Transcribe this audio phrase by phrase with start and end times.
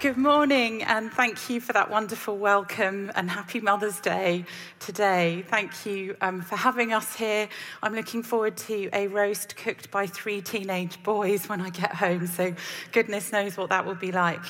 [0.00, 4.46] Good morning, and thank you for that wonderful welcome and happy Mother's Day
[4.78, 5.44] today.
[5.46, 7.50] Thank you um, for having us here.
[7.82, 12.26] I'm looking forward to a roast cooked by three teenage boys when I get home,
[12.28, 12.54] so
[12.92, 14.40] goodness knows what that will be like.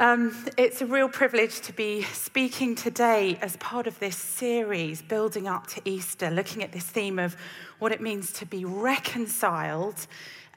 [0.00, 5.46] Um, it's a real privilege to be speaking today as part of this series building
[5.46, 7.36] up to Easter, looking at this theme of
[7.78, 10.08] what it means to be reconciled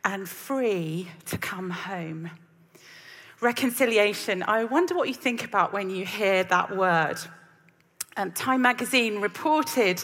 [0.03, 2.31] and free to come home
[3.41, 4.43] reconciliation.
[4.43, 7.17] I wonder what you think about when you hear that word.
[8.15, 10.03] Um, Time magazine reported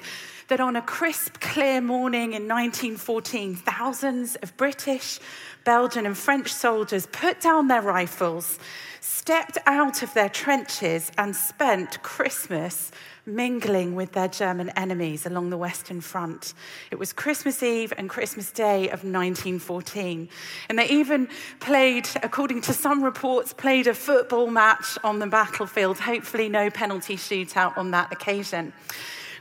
[0.49, 5.19] that on a crisp, clear morning in 1914, thousands of British,
[5.63, 8.59] Belgian, and French soldiers put down their rifles,
[8.99, 12.91] stepped out of their trenches, and spent Christmas
[13.25, 16.53] mingling with their German enemies along the Western Front.
[16.91, 20.29] It was Christmas Eve and Christmas Day of 1914.
[20.69, 25.99] And they even played, according to some reports, played a football match on the battlefield,
[25.99, 28.73] hopefully, no penalty shootout on that occasion.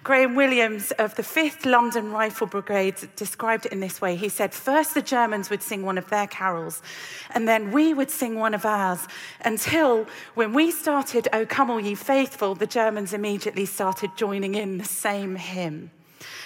[0.04, 4.16] Graham Williams of the 5th London Rifle Brigade described it in this way.
[4.16, 6.82] He said, First, the Germans would sing one of their carols,
[7.30, 9.06] and then we would sing one of ours,
[9.44, 14.78] until when we started, O Come All Ye Faithful, the Germans immediately started joining in
[14.78, 15.92] the same hymn.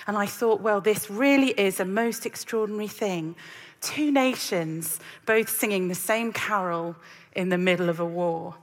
[0.06, 3.36] And I thought, well, this really is a most extraordinary thing.
[3.80, 6.94] Two nations both singing the same carol
[7.34, 8.56] in the middle of a war.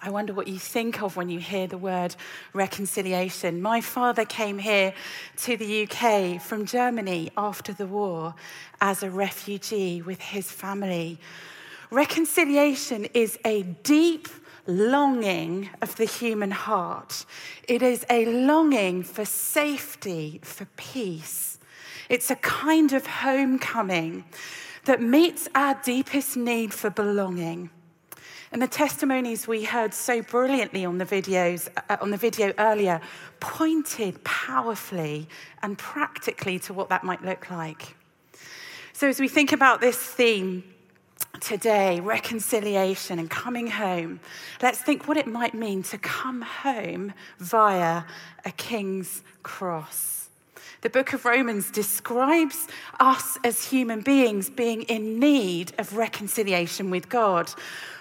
[0.00, 2.14] I wonder what you think of when you hear the word
[2.52, 3.60] reconciliation.
[3.60, 4.94] My father came here
[5.38, 8.34] to the UK from Germany after the war
[8.80, 11.18] as a refugee with his family.
[11.90, 14.28] Reconciliation is a deep
[14.68, 17.24] longing of the human heart,
[17.66, 21.58] it is a longing for safety, for peace.
[22.08, 24.24] It's a kind of homecoming
[24.84, 27.70] that meets our deepest need for belonging.
[28.50, 33.00] And the testimonies we heard so brilliantly on the videos, uh, on the video earlier,
[33.40, 35.28] pointed powerfully
[35.62, 37.94] and practically to what that might look like.
[38.94, 40.64] So as we think about this theme
[41.40, 44.20] today, reconciliation and coming home,
[44.62, 48.04] let's think what it might mean to come home via
[48.44, 50.27] a king's cross.
[50.80, 52.68] The book of Romans describes
[53.00, 57.50] us as human beings being in need of reconciliation with God.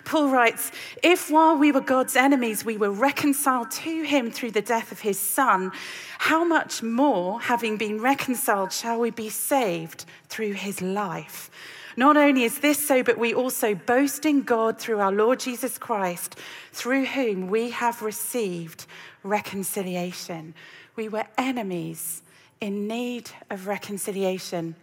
[0.06, 0.72] Paul writes,
[1.04, 5.02] If while we were God's enemies, we were reconciled to him through the death of
[5.02, 5.72] his son,
[6.20, 11.50] how much more, having been reconciled, shall we be saved through his life?
[11.98, 15.80] Not only is this so, but we also boast in God through our Lord Jesus
[15.80, 16.36] Christ,
[16.72, 18.86] through whom we have received
[19.24, 20.54] reconciliation.
[20.96, 22.22] We were enemies
[22.62, 24.76] in need of reconciliation.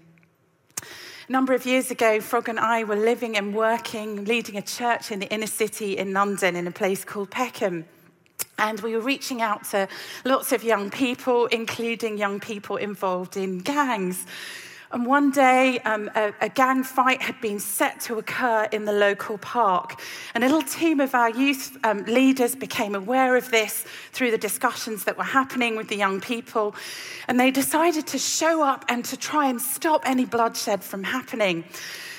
[1.29, 5.11] A number of years ago, Frog and I were living and working, leading a church
[5.11, 7.87] in the inner city in London in a place called Peckham.
[8.59, 9.88] And we were reaching out to
[10.25, 14.27] lots of young people, including young people involved in gangs.
[14.94, 18.93] And one day, um, a, a, gang fight had been set to occur in the
[18.93, 20.00] local park.
[20.37, 24.38] And a little team of our youth um, leaders became aware of this through the
[24.38, 26.76] discussions that were happening with the young people.
[27.26, 31.64] And they decided to show up and to try and stop any bloodshed from happening.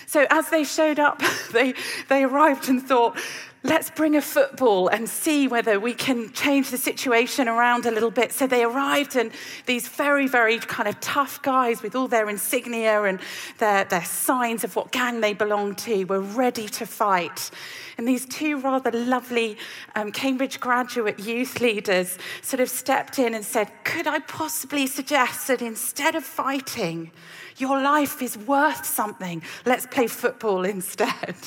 [0.05, 1.21] So as they showed up,
[1.53, 1.75] they,
[2.09, 3.17] they arrived and thought,
[3.65, 8.11] let's bring a football and see whether we can change the situation around a little
[8.11, 8.31] bit.
[8.31, 9.31] So they arrived, and
[9.65, 13.19] these very, very kind of tough guys with all their insignia and
[13.57, 17.49] their, their signs of what gang they belonged to were ready to fight.
[17.97, 19.57] And these two rather lovely
[19.95, 25.47] um, Cambridge graduate youth leaders sort of stepped in and said, Could I possibly suggest
[25.47, 27.11] that instead of fighting,
[27.57, 29.41] your life is worth something.
[29.65, 31.35] Let's play football instead.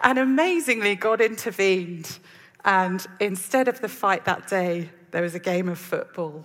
[0.00, 2.20] And amazingly, God intervened.
[2.64, 6.44] And instead of the fight that day, there was a game of football.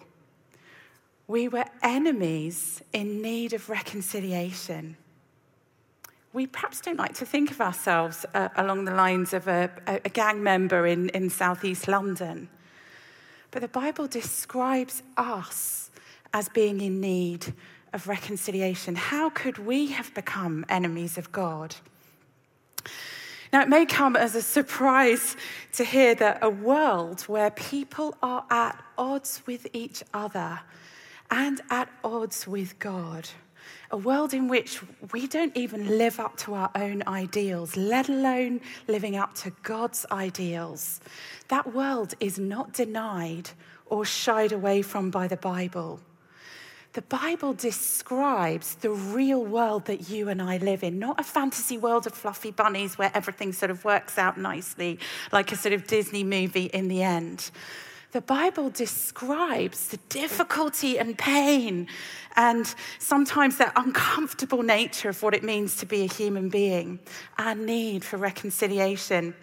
[1.27, 4.97] We were enemies in need of reconciliation.
[6.33, 10.09] We perhaps don't like to think of ourselves uh, along the lines of a, a
[10.09, 12.49] gang member in, in southeast London.
[13.51, 15.91] But the Bible describes us
[16.33, 17.53] as being in need
[17.93, 18.95] of reconciliation.
[18.95, 21.75] How could we have become enemies of God?
[23.53, 25.37] Now, it may come as a surprise
[25.73, 30.59] to hear that a world where people are at odds with each other
[31.29, 33.29] and at odds with God,
[33.91, 34.81] a world in which
[35.11, 40.03] we don't even live up to our own ideals, let alone living up to God's
[40.11, 40.99] ideals,
[41.49, 43.51] that world is not denied
[43.85, 45.99] or shied away from by the Bible.
[46.93, 51.75] The Bible describes the real world that you and I live in, not a fantasy
[51.75, 54.99] world of fluffy bunnies where everything sort of works out nicely,
[55.31, 57.49] like a sort of Disney movie in the end.
[58.11, 61.87] The Bible describes the difficulty and pain
[62.35, 66.99] and sometimes the uncomfortable nature of what it means to be a human being,
[67.39, 69.33] our need for reconciliation.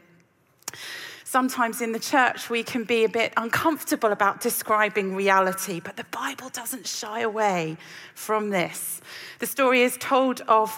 [1.30, 6.02] Sometimes in the church, we can be a bit uncomfortable about describing reality, but the
[6.10, 7.76] Bible doesn't shy away
[8.16, 9.00] from this.
[9.38, 10.76] The story is told of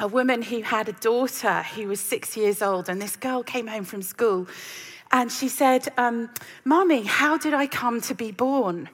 [0.00, 3.68] a woman who had a daughter who was six years old, and this girl came
[3.68, 4.48] home from school
[5.12, 6.30] and she said, um,
[6.64, 8.88] Mommy, how did I come to be born?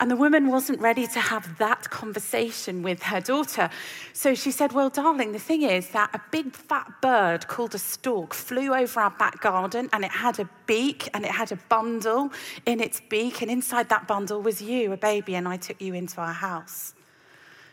[0.00, 3.68] And the woman wasn't ready to have that conversation with her daughter.
[4.14, 7.78] So she said, Well, darling, the thing is that a big fat bird called a
[7.78, 11.56] stork flew over our back garden and it had a beak and it had a
[11.68, 12.32] bundle
[12.64, 13.42] in its beak.
[13.42, 16.94] And inside that bundle was you, a baby, and I took you into our house.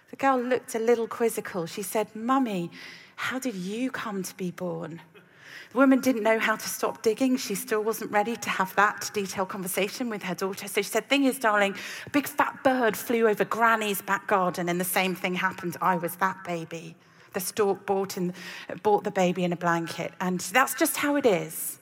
[0.09, 1.65] The girl looked a little quizzical.
[1.65, 2.71] She said, Mummy,
[3.15, 5.00] how did you come to be born?
[5.71, 7.38] The woman didn't know how to stop digging.
[7.38, 10.68] She still wasn't ready to have that detailed conversation with her daughter.
[10.68, 11.75] So she said, Thing is, darling,
[12.06, 15.77] a big fat bird flew over Granny's back garden, and the same thing happened.
[15.81, 16.95] I was that baby.
[17.33, 18.33] The stork bought, in,
[18.83, 21.80] bought the baby in a blanket, and that's just how it is.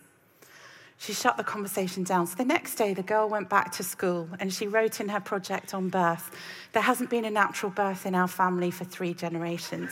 [0.98, 2.26] She shut the conversation down.
[2.26, 5.20] So the next day, the girl went back to school and she wrote in her
[5.20, 6.32] project on birth
[6.72, 9.92] There hasn't been a natural birth in our family for three generations.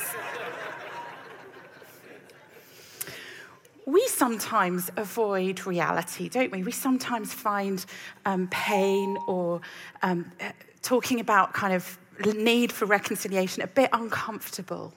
[3.85, 6.63] We sometimes avoid reality, don't we?
[6.63, 7.85] We sometimes find
[8.25, 9.61] um, pain or
[10.01, 10.51] um, uh,
[10.81, 11.97] talking about kind of
[12.35, 14.93] need for reconciliation a bit uncomfortable.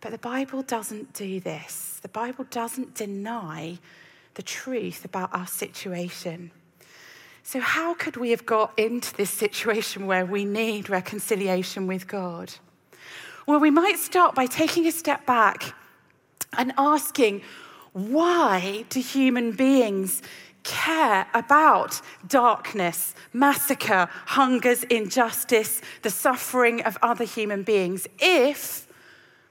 [0.00, 2.00] But the Bible doesn't do this.
[2.02, 3.78] The Bible doesn't deny
[4.34, 6.50] the truth about our situation.
[7.44, 12.52] So, how could we have got into this situation where we need reconciliation with God?
[13.46, 15.74] Well, we might start by taking a step back
[16.56, 17.42] and asking
[17.92, 20.22] why do human beings
[20.62, 28.86] care about darkness, massacre, hungers, injustice, the suffering of other human beings if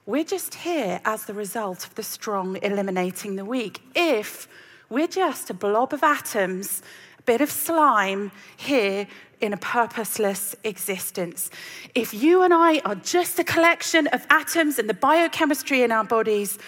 [0.06, 3.80] we're just here as the result of the strong eliminating the weak?
[3.94, 4.48] If
[4.88, 6.82] we're just a blob of atoms,
[7.18, 9.06] a bit of slime here
[9.40, 11.50] in a purposeless existence.
[11.94, 16.04] If you and I are just a collection of atoms and the biochemistry in our
[16.04, 16.58] bodies,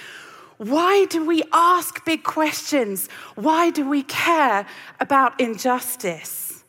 [0.70, 3.08] why do we ask big questions?
[3.34, 4.66] Why do we care
[4.98, 6.64] about injustice?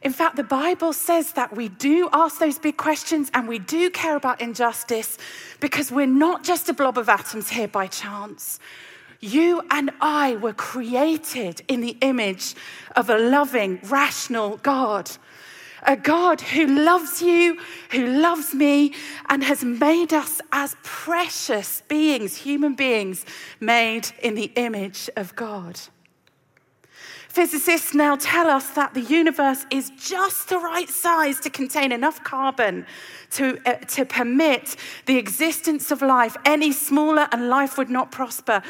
[0.00, 3.90] In fact, the Bible says that we do ask those big questions and we do
[3.90, 5.18] care about injustice
[5.60, 8.58] because we're not just a blob of atoms here by chance.
[9.20, 12.54] You and I were created in the image
[12.96, 15.10] of a loving, rational God
[15.82, 17.58] a God who loves you,
[17.90, 18.94] who loves me,
[19.28, 23.24] and has made us as precious beings, human beings
[23.60, 25.80] made in the image of God.
[27.30, 32.24] Physicists now tell us that the universe is just the right size to contain enough
[32.24, 32.84] carbon
[33.30, 34.74] to, uh, to permit
[35.06, 36.36] the existence of life.
[36.44, 38.62] Any smaller, and life would not prosper.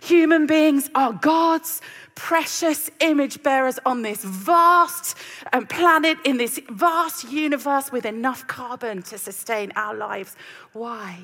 [0.00, 1.82] Human beings are God's
[2.16, 5.16] precious image bearers on this vast
[5.52, 10.34] um, planet, in this vast universe with enough carbon to sustain our lives.
[10.72, 11.20] Why?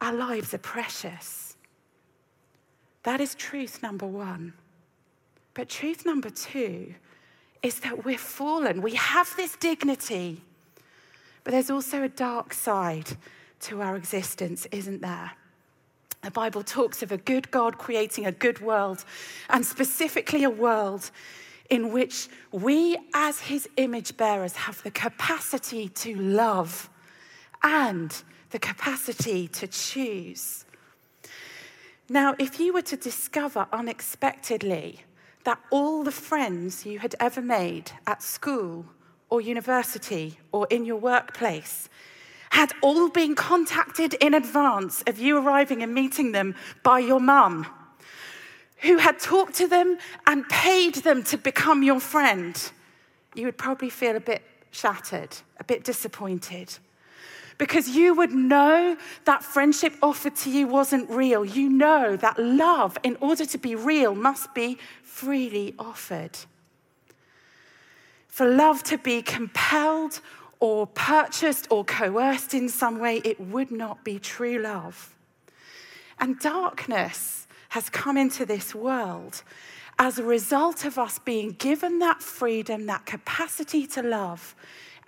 [0.00, 1.56] Our lives are precious.
[3.04, 4.54] That is truth number one.
[5.54, 6.94] But truth number two
[7.62, 8.82] is that we're fallen.
[8.82, 10.42] We have this dignity,
[11.44, 13.16] but there's also a dark side
[13.60, 15.32] to our existence, isn't there?
[16.26, 19.04] The Bible talks of a good God creating a good world,
[19.48, 21.12] and specifically a world
[21.70, 26.90] in which we, as his image bearers, have the capacity to love
[27.62, 30.64] and the capacity to choose.
[32.08, 35.02] Now, if you were to discover unexpectedly
[35.44, 38.84] that all the friends you had ever made at school
[39.30, 41.88] or university or in your workplace
[42.56, 47.66] had all been contacted in advance of you arriving and meeting them by your mum,
[48.78, 52.72] who had talked to them and paid them to become your friend,
[53.34, 56.74] you would probably feel a bit shattered, a bit disappointed.
[57.58, 58.96] Because you would know
[59.26, 61.44] that friendship offered to you wasn't real.
[61.44, 66.38] You know that love, in order to be real, must be freely offered.
[68.28, 70.20] For love to be compelled
[70.60, 75.14] or purchased or coerced in some way, it would not be true love.
[76.18, 79.42] And darkness has come into this world
[79.98, 84.54] as a result of us being given that freedom, that capacity to love,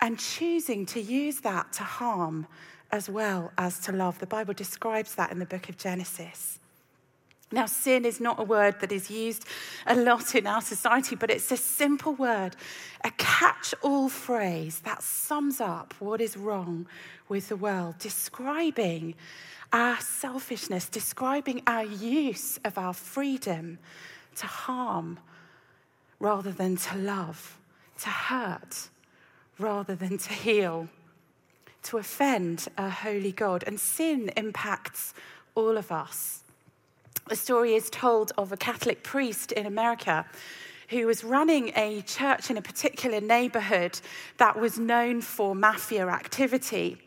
[0.01, 2.47] and choosing to use that to harm
[2.91, 4.19] as well as to love.
[4.19, 6.58] The Bible describes that in the book of Genesis.
[7.51, 9.45] Now, sin is not a word that is used
[9.87, 12.55] a lot in our society, but it's a simple word,
[13.03, 16.85] a catch all phrase that sums up what is wrong
[17.27, 19.15] with the world, describing
[19.73, 23.79] our selfishness, describing our use of our freedom
[24.35, 25.19] to harm
[26.19, 27.57] rather than to love,
[27.99, 28.89] to hurt
[29.57, 30.87] rather than to heal,
[31.83, 33.63] to offend a holy God.
[33.65, 35.13] And sin impacts
[35.55, 36.43] all of us.
[37.31, 40.25] A story is told of a Catholic priest in America
[40.89, 43.99] who was running a church in a particular neighborhood
[44.37, 46.97] that was known for mafia activity.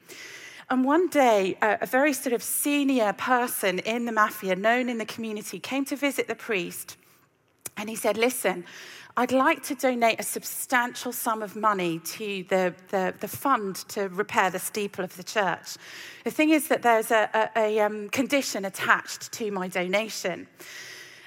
[0.71, 5.05] And one day, a, very sort of senior person in the mafia, known in the
[5.05, 6.97] community, came to visit the priest.
[7.77, 8.65] And he said, Listen,
[9.15, 14.09] I'd like to donate a substantial sum of money to the, the, the, fund to
[14.09, 15.77] repair the steeple of the church.
[16.25, 20.47] The thing is that there's a, a, a um, condition attached to my donation.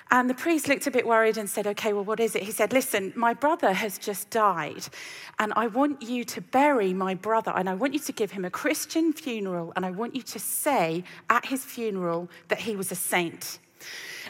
[0.10, 2.42] And the priest looked a bit worried and said, Okay, well, what is it?
[2.42, 4.88] He said, Listen, my brother has just died,
[5.38, 8.46] and I want you to bury my brother, and I want you to give him
[8.46, 12.92] a Christian funeral, and I want you to say at his funeral that he was
[12.92, 13.60] a saint.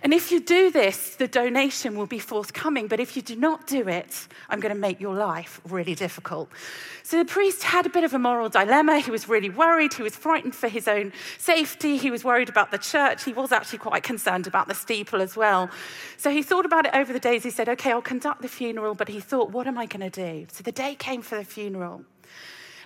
[0.03, 2.87] And if you do this, the donation will be forthcoming.
[2.87, 6.49] But if you do not do it, I'm going to make your life really difficult.
[7.03, 8.99] So the priest had a bit of a moral dilemma.
[8.99, 9.93] He was really worried.
[9.93, 11.97] He was frightened for his own safety.
[11.97, 13.23] He was worried about the church.
[13.23, 15.69] He was actually quite concerned about the steeple as well.
[16.17, 17.43] So he thought about it over the days.
[17.43, 18.95] He said, okay, I'll conduct the funeral.
[18.95, 20.47] But he thought, what am I going to do?
[20.51, 22.03] So the day came for the funeral.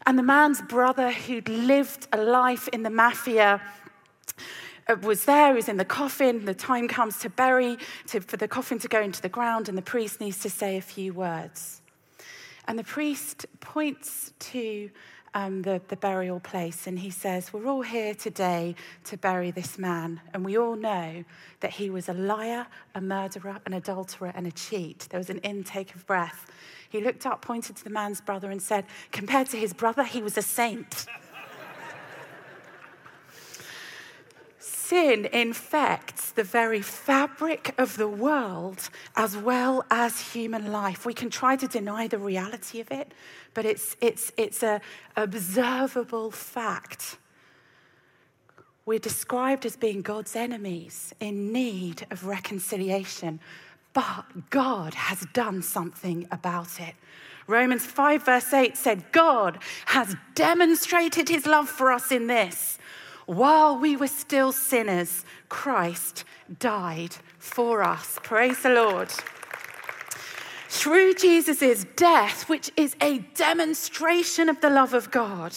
[0.06, 3.62] And the man's brother, who'd lived a life in the mafia,
[4.96, 6.46] was there, in the coffin.
[6.46, 7.78] The time comes to bury,
[8.08, 10.78] to, for the coffin to go into the ground, and the priest needs to say
[10.78, 11.82] a few words.
[12.68, 14.90] And the priest points to
[15.34, 19.78] um, the, the burial place and he says, We're all here today to bury this
[19.78, 20.22] man.
[20.34, 21.24] And we all know
[21.60, 25.08] that he was a liar, a murderer, an adulterer, and a cheat.
[25.10, 26.52] There was an intake of breath.
[26.90, 30.22] He looked up, pointed to the man's brother, and said, Compared to his brother, he
[30.22, 31.06] was a saint.
[34.90, 41.06] Sin infects the very fabric of the world as well as human life.
[41.06, 43.14] We can try to deny the reality of it,
[43.54, 44.82] but it's, it's, it's an
[45.16, 47.20] observable fact.
[48.88, 53.40] We're described as being God's enemies in need of reconciliation,
[53.94, 56.96] but God has done something about it.
[57.46, 62.79] Romans 5, verse 8 said, God has demonstrated his love for us in this
[63.30, 66.24] while we were still sinners, Christ
[66.58, 68.18] died for us.
[68.24, 69.12] Praise the Lord.
[70.68, 75.56] Through Jesus' death, which is a demonstration of the love of God,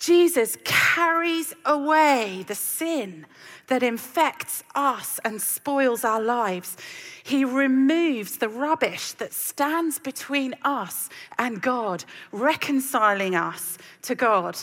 [0.00, 3.24] Jesus carries away the sin
[3.70, 6.76] that infects us and spoils our lives.
[7.22, 11.08] He removes the rubbish that stands between us
[11.38, 14.58] and God, reconciling us to God.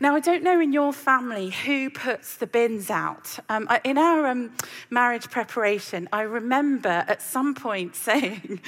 [0.00, 3.38] Now, I don't know in your family who puts the bins out.
[3.48, 4.52] Um, in our um,
[4.90, 8.60] marriage preparation, I remember at some point saying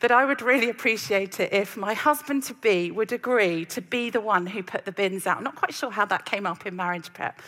[0.00, 4.10] that I would really appreciate it if my husband to be would agree to be
[4.10, 5.38] the one who put the bins out.
[5.38, 7.40] I'm not quite sure how that came up in marriage prep.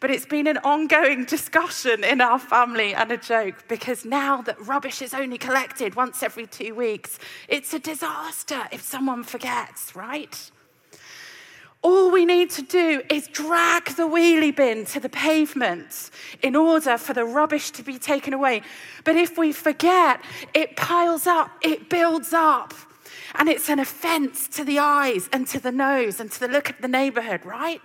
[0.00, 4.58] But it's been an ongoing discussion in our family and a joke because now that
[4.66, 10.50] rubbish is only collected once every two weeks, it's a disaster if someone forgets, right?
[11.82, 16.10] All we need to do is drag the wheelie bin to the pavement
[16.42, 18.62] in order for the rubbish to be taken away.
[19.04, 20.20] But if we forget,
[20.52, 22.74] it piles up, it builds up.
[23.34, 26.70] And it's an offense to the eyes and to the nose and to the look
[26.70, 27.80] of the neighborhood, right?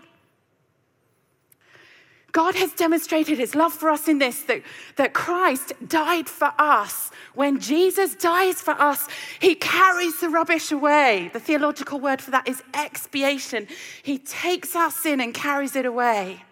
[2.36, 4.62] God has demonstrated his love for us in this that,
[4.98, 7.10] that Christ died for us.
[7.34, 9.08] When Jesus dies for us,
[9.40, 11.30] he carries the rubbish away.
[11.32, 13.70] The theological word for that is expiation.
[14.04, 16.44] He takes our sin and carries it away.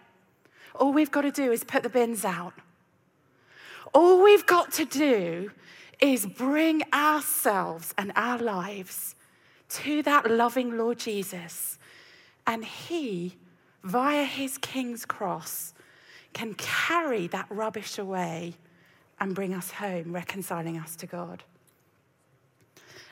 [0.74, 2.54] All we've got to do is put the bins out.
[3.92, 5.50] All we've got to do
[6.00, 9.16] is bring ourselves and our lives
[9.68, 11.78] to that loving Lord Jesus.
[12.46, 13.36] And he,
[13.84, 15.74] via his king's cross,
[16.32, 18.54] can carry that rubbish away
[19.20, 21.44] and bring us home, reconciling us to God.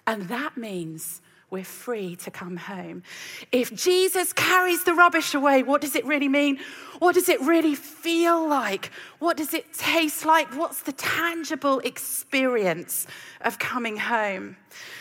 [0.07, 1.23] And that means
[1.53, 3.03] we're free to come home.
[3.53, 6.59] If Jesus carries the rubbish away, what does it really mean?
[6.99, 8.91] What does it really feel like?
[9.19, 10.57] What does it taste like?
[10.57, 13.07] What's the tangible experience
[13.43, 14.57] of coming home?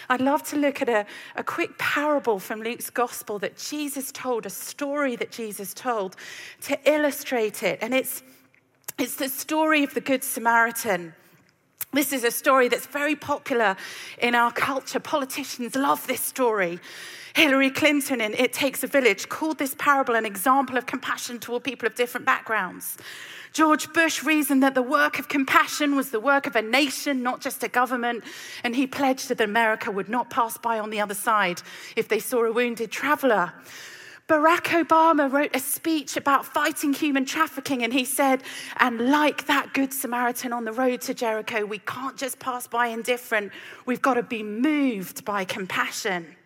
[0.10, 1.05] I'd love to look at a,
[1.38, 6.17] a quick parable from Luke's gospel that Jesus told, a story that Jesus told
[6.63, 7.79] to illustrate it.
[7.81, 8.24] And it's,
[9.00, 11.13] it's the story of the Good Samaritan.
[11.93, 13.75] This is a story that's very popular
[14.17, 15.01] in our culture.
[15.01, 16.79] Politicians love this story.
[17.36, 21.65] Hillary Clinton in It Takes a Village called this parable an example of compassion toward
[21.65, 22.98] people of different backgrounds.
[23.51, 27.41] George Bush reasoned that the work of compassion was the work of a nation, not
[27.41, 28.24] just a government,
[28.63, 31.62] and he pledged that America would not pass by on the other side
[31.98, 33.51] if they saw a wounded traveler.
[34.31, 38.43] Barack Obama wrote a speech about fighting human trafficking, and he said,
[38.77, 42.88] And like that Good Samaritan on the road to Jericho, we can't just pass by
[42.88, 43.51] indifferent,
[43.85, 46.38] we've got to be moved by compassion.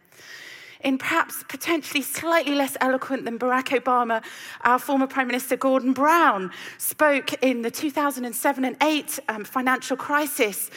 [0.84, 4.24] In perhaps potentially slightly less eloquent than Barack Obama,
[4.62, 6.50] our former Prime Minister Gordon Brown
[6.80, 10.72] spoke in the 2007 and 8 um, financial crisis.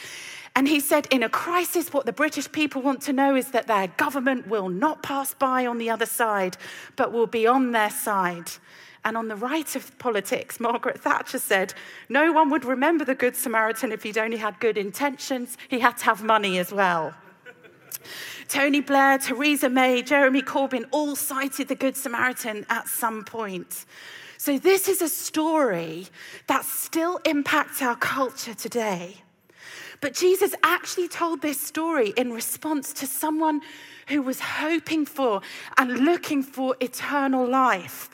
[0.59, 3.69] And he said, in a crisis, what the British people want to know is that
[3.69, 6.57] their government will not pass by on the other side,
[6.97, 8.51] but will be on their side.
[9.05, 11.75] And on the right of politics, Margaret Thatcher said,
[12.09, 15.57] no one would remember the Good Samaritan if he'd only had good intentions.
[15.69, 17.15] He had to have money as well.
[18.49, 23.87] Tony Blair, Theresa May, Jeremy Corbyn all cited the Good Samaritan at some point.
[24.39, 26.09] So, this is a story
[26.49, 29.19] that still impacts our culture today.
[30.01, 33.61] But Jesus actually told this story in response to someone
[34.09, 35.41] who was hoping for
[35.77, 38.11] and looking for eternal life.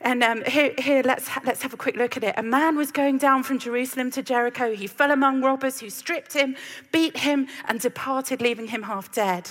[0.00, 2.34] And um, here, here let's, let's have a quick look at it.
[2.36, 4.74] A man was going down from Jerusalem to Jericho.
[4.74, 6.56] He fell among robbers who stripped him,
[6.92, 9.50] beat him, and departed, leaving him half dead.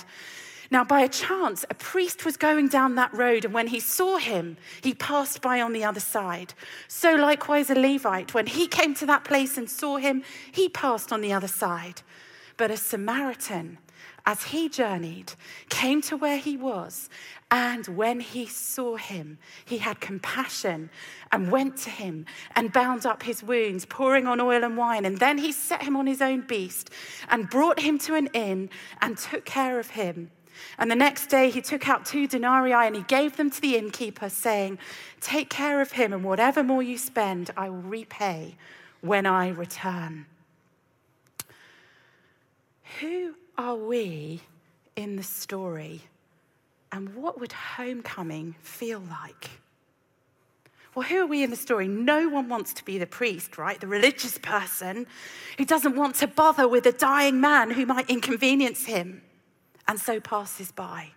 [0.70, 4.16] Now, by a chance, a priest was going down that road, and when he saw
[4.18, 6.54] him, he passed by on the other side.
[6.88, 11.12] So, likewise, a Levite, when he came to that place and saw him, he passed
[11.12, 12.02] on the other side.
[12.56, 13.78] But a Samaritan,
[14.24, 15.34] as he journeyed,
[15.68, 17.08] came to where he was,
[17.48, 20.90] and when he saw him, he had compassion
[21.30, 22.26] and went to him
[22.56, 25.04] and bound up his wounds, pouring on oil and wine.
[25.04, 26.90] And then he set him on his own beast
[27.28, 28.68] and brought him to an inn
[29.00, 30.32] and took care of him.
[30.78, 33.76] And the next day he took out two denarii and he gave them to the
[33.76, 34.78] innkeeper, saying,
[35.20, 38.56] Take care of him, and whatever more you spend, I will repay
[39.00, 40.26] when I return.
[43.00, 44.42] Who are we
[44.94, 46.02] in the story?
[46.92, 49.50] And what would homecoming feel like?
[50.94, 51.88] Well, who are we in the story?
[51.88, 53.78] No one wants to be the priest, right?
[53.78, 55.06] The religious person
[55.58, 59.20] who doesn't want to bother with a dying man who might inconvenience him
[59.88, 61.10] and so passes by.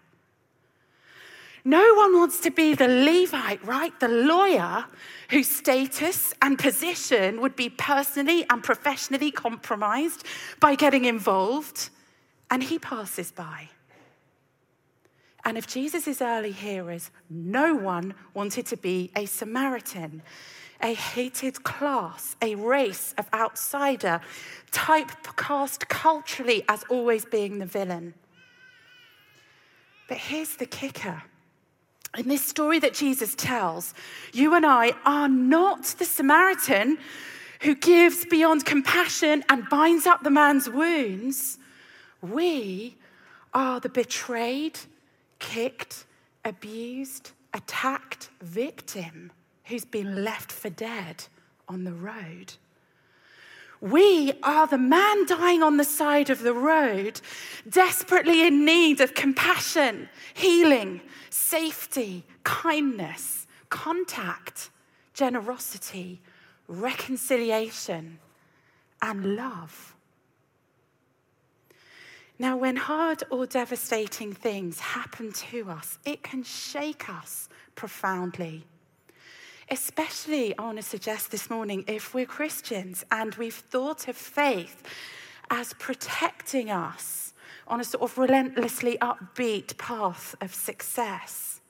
[1.65, 3.97] No one wants to be the Levite, right?
[3.99, 4.85] The lawyer
[5.29, 10.25] whose status and position would be personally and professionally compromised
[10.59, 11.89] by getting involved,
[12.49, 13.69] and he passes by.
[15.45, 20.21] And if Jesus' early hearers, no one wanted to be a Samaritan,
[20.81, 24.21] a hated class, a race of outsider,
[24.71, 28.13] typecast culturally as always being the villain.
[30.09, 31.21] But here's the kicker.
[32.17, 33.93] In this story that Jesus tells,
[34.33, 36.97] you and I are not the Samaritan
[37.61, 41.59] who gives beyond compassion and binds up the man's wounds.
[42.21, 42.97] We
[43.53, 44.79] are the betrayed,
[45.37, 46.05] kicked,
[46.43, 49.31] abused, attacked victim
[49.65, 51.25] who's been left for dead
[51.67, 52.53] on the road.
[53.81, 57.21] We are the man dying on the side of the road,
[57.69, 64.69] desperately in need of compassion, healing, safety, kindness, contact,
[65.13, 66.21] generosity,
[66.67, 68.19] reconciliation,
[69.01, 69.95] and love.
[72.37, 78.65] Now, when hard or devastating things happen to us, it can shake us profoundly.
[79.71, 84.81] Especially, I want to suggest this morning, if we're Christians and we've thought of faith
[85.51, 87.33] as protecting us
[87.67, 91.61] on a sort of relentlessly upbeat path of success.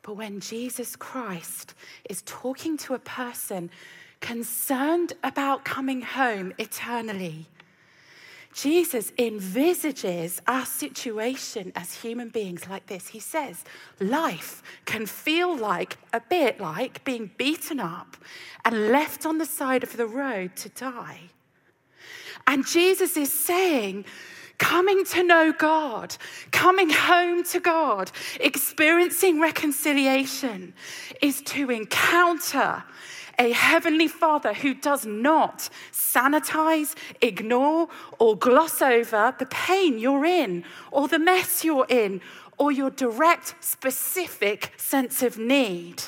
[0.00, 1.74] But when Jesus Christ
[2.08, 3.70] is talking to a person
[4.20, 7.48] concerned about coming home eternally,
[8.54, 13.08] Jesus envisages our situation as human beings like this.
[13.08, 13.64] He says,
[13.98, 18.16] life can feel like a bit like being beaten up
[18.64, 21.18] and left on the side of the road to die.
[22.46, 24.04] And Jesus is saying,
[24.58, 26.16] coming to know God,
[26.52, 30.74] coming home to God, experiencing reconciliation
[31.20, 32.84] is to encounter
[33.38, 40.64] a heavenly Father who does not sanitize, ignore, or gloss over the pain you're in,
[40.90, 42.20] or the mess you're in,
[42.58, 46.02] or your direct, specific sense of need.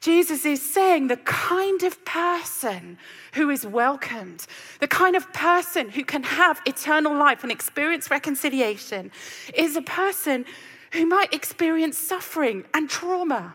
[0.00, 2.96] Jesus is saying the kind of person
[3.34, 4.46] who is welcomed,
[4.80, 9.10] the kind of person who can have eternal life and experience reconciliation,
[9.54, 10.46] is a person
[10.92, 13.54] who might experience suffering and trauma,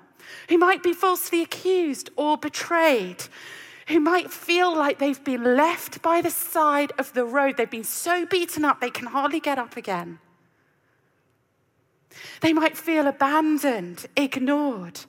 [0.49, 3.23] who might be falsely accused or betrayed,
[3.87, 7.57] who might feel like they've been left by the side of the road.
[7.57, 10.19] They've been so beaten up they can hardly get up again.
[12.41, 15.01] They might feel abandoned, ignored,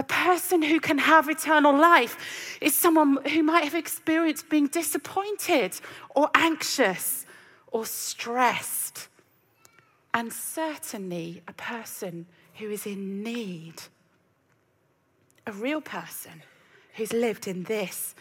[0.00, 5.78] a person who can have eternal life is someone who might have experienced being disappointed
[6.14, 7.26] or anxious
[7.66, 9.08] or stressed.
[10.14, 13.74] And certainly a person who is in need.
[15.46, 16.42] A real person
[16.94, 18.14] who's lived in this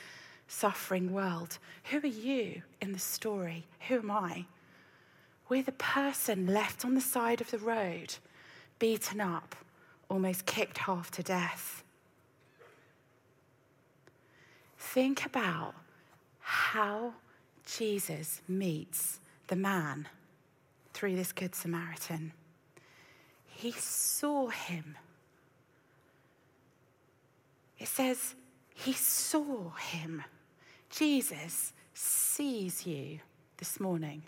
[0.47, 1.57] suffering world.
[1.91, 3.65] Who are you in the story?
[3.87, 4.45] Who am I?
[5.47, 8.15] We're the person left on the side of the road,
[8.77, 9.55] beaten up
[10.09, 11.83] almost kicked half to death.
[14.77, 15.75] Think about
[16.39, 17.13] how
[17.65, 20.07] Jesus meets the man
[20.93, 22.33] through this Good Samaritan.
[23.45, 24.97] He saw him.
[27.79, 28.35] It says,
[28.75, 30.23] He saw him.
[30.89, 33.19] Jesus sees you
[33.57, 34.23] this morning.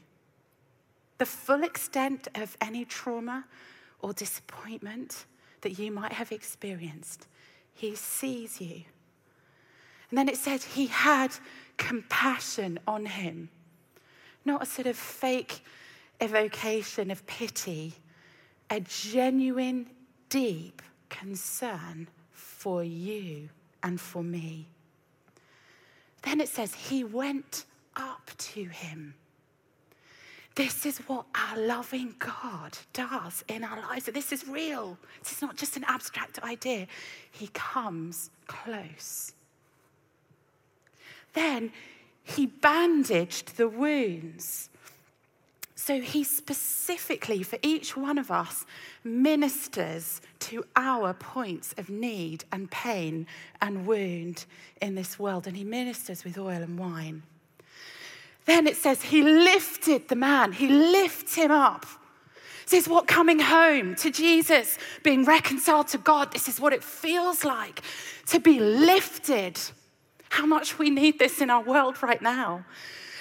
[1.18, 3.46] The full extent of any trauma
[4.00, 5.26] or disappointment
[5.62, 7.28] that you might have experienced.
[7.74, 8.84] He sees you.
[10.10, 11.30] And then it said he had
[11.78, 13.50] compassion on him,
[14.44, 15.64] not a sort of fake
[16.20, 17.94] evocation of pity,
[18.70, 19.88] a genuine,
[20.30, 22.08] deep concern
[22.62, 23.50] for you
[23.82, 24.68] and for me.
[26.22, 29.16] Then it says he went up to him.
[30.54, 34.06] This is what our loving God does in our lives.
[34.06, 34.96] This is real.
[35.24, 36.86] This is not just an abstract idea.
[37.32, 39.34] He comes close.
[41.34, 41.72] Then
[42.24, 44.70] he bandaged the wounds.
[45.92, 48.66] So he specifically, for each one of us,
[49.04, 53.28] ministers to our points of need and pain
[53.62, 54.46] and wound
[54.82, 55.48] in this world.
[55.48, 57.24] And he ministers with oil and wine.
[58.46, 61.86] Then it says he lifted the man, he lifts him up.
[62.70, 66.86] This is what coming home to Jesus, being reconciled to God, this is what it
[66.86, 67.82] feels like
[68.28, 69.60] to be lifted.
[70.30, 72.64] How much we need this in our world right now.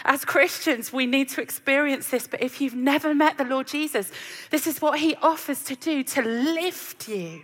[0.05, 4.11] As Christians, we need to experience this, but if you've never met the Lord Jesus,
[4.51, 7.43] this is what he offers to do to lift you.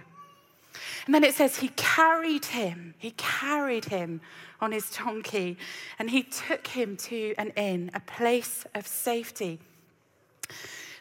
[1.06, 4.20] And then it says he carried him, he carried him
[4.60, 5.56] on his donkey,
[5.98, 9.60] and he took him to an inn, a place of safety.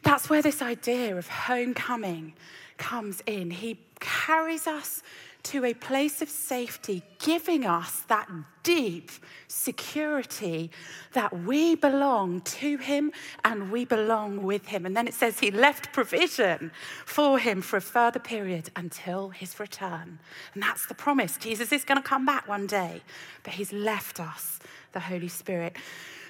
[0.03, 2.33] That's where this idea of homecoming
[2.77, 3.49] comes in.
[3.49, 5.01] He carries us
[5.45, 8.27] to a place of safety, giving us that
[8.63, 9.12] deep
[9.47, 10.71] security
[11.13, 13.12] that we belong to Him
[13.43, 14.86] and we belong with Him.
[14.86, 16.71] And then it says He left provision
[17.05, 20.19] for Him for a further period until His return.
[20.53, 21.38] And that's the promise.
[21.38, 23.01] Jesus is going to come back one day,
[23.43, 24.60] but He's left us
[24.93, 25.75] the Holy Spirit.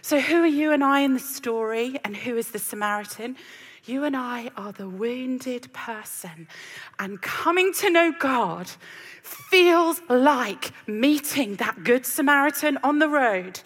[0.02, 3.38] So, who are you and I in the story, and who is the Samaritan?
[3.86, 6.48] You and I are the wounded person,
[6.98, 8.68] and coming to know God
[9.22, 13.60] feels like meeting that Good Samaritan on the road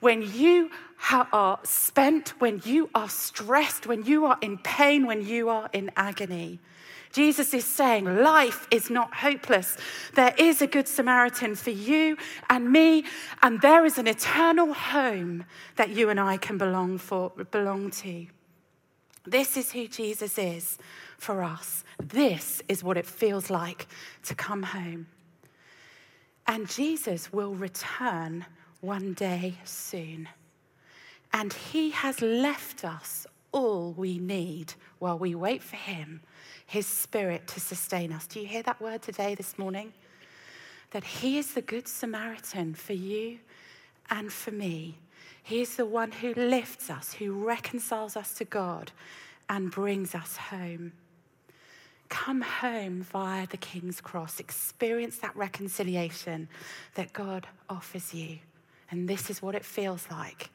[0.00, 0.70] when you
[1.10, 5.90] are spent, when you are stressed, when you are in pain, when you are in
[5.96, 6.58] agony.
[7.12, 9.78] Jesus is saying life is not hopeless.
[10.14, 12.18] There is a good Samaritan for you
[12.50, 13.04] and me,
[13.42, 15.44] and there is an eternal home
[15.76, 18.26] that you and I can belong for belong to.
[19.26, 20.78] This is who Jesus is
[21.18, 21.84] for us.
[22.02, 23.86] This is what it feels like
[24.24, 25.06] to come home.
[26.46, 28.46] And Jesus will return
[28.80, 30.28] one day soon.
[31.32, 36.20] And he has left us all we need while we wait for him,
[36.66, 38.26] his spirit to sustain us.
[38.26, 39.92] Do you hear that word today, this morning?
[40.92, 43.38] That he is the good Samaritan for you
[44.10, 44.98] and for me.
[45.46, 48.90] He is the one who lifts us, who reconciles us to God,
[49.48, 50.90] and brings us home.
[52.08, 54.40] Come home via the King's cross.
[54.40, 56.48] Experience that reconciliation
[56.96, 58.40] that God offers you.
[58.90, 60.50] And this is what it feels like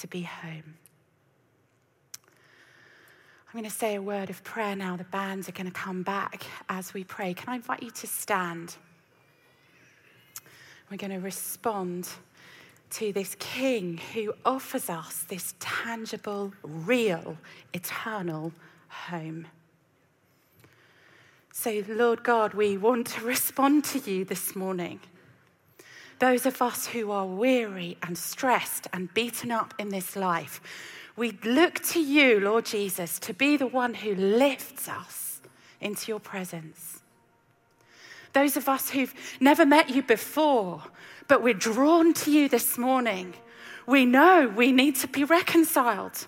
[0.00, 0.74] to be home.
[3.48, 4.98] I'm going to say a word of prayer now.
[4.98, 7.32] The bands are going to come back as we pray.
[7.32, 8.76] Can I invite you to stand?
[10.90, 12.06] We're going to respond
[12.90, 17.36] to this King who offers us this tangible, real,
[17.72, 18.52] eternal
[18.88, 19.46] home.
[21.52, 25.00] So, Lord God, we want to respond to you this morning.
[26.18, 30.60] Those of us who are weary and stressed and beaten up in this life,
[31.16, 35.40] we look to you, Lord Jesus, to be the one who lifts us
[35.80, 37.02] into your presence.
[38.36, 40.82] Those of us who've never met you before,
[41.26, 43.32] but we're drawn to you this morning,
[43.86, 46.26] we know we need to be reconciled.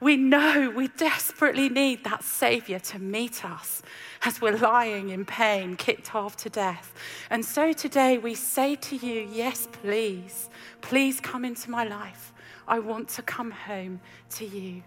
[0.00, 3.82] We know we desperately need that Savior to meet us
[4.22, 6.94] as we're lying in pain, kicked half to death.
[7.28, 10.48] And so today we say to you, Yes, please,
[10.80, 12.32] please come into my life.
[12.66, 14.82] I want to come home to you.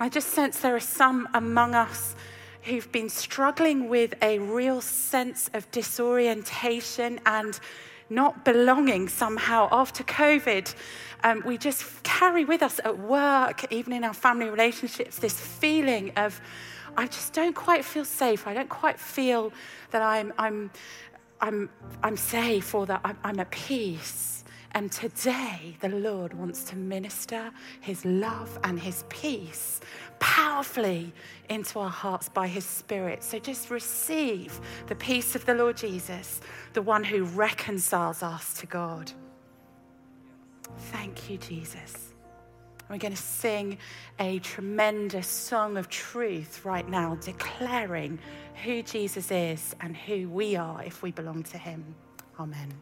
[0.00, 2.16] I just sense there are some among us
[2.66, 7.58] who've been struggling with a real sense of disorientation and
[8.10, 10.74] not belonging somehow after COVID.
[11.24, 16.12] Um, we just carry with us at work, even in our family relationships, this feeling
[16.16, 16.40] of,
[16.96, 18.46] I just don't quite feel safe.
[18.46, 19.52] I don't quite feel
[19.90, 20.70] that I'm, I'm,
[21.40, 21.68] I'm,
[22.02, 24.35] I'm safe or that I'm, I'm at peace.
[24.76, 29.80] And today, the Lord wants to minister his love and his peace
[30.18, 31.14] powerfully
[31.48, 33.22] into our hearts by his Spirit.
[33.22, 36.42] So just receive the peace of the Lord Jesus,
[36.74, 39.10] the one who reconciles us to God.
[40.92, 42.12] Thank you, Jesus.
[42.90, 43.78] We're going to sing
[44.18, 48.18] a tremendous song of truth right now, declaring
[48.62, 51.94] who Jesus is and who we are if we belong to him.
[52.38, 52.74] Amen.